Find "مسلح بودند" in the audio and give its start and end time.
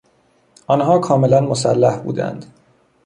1.41-2.45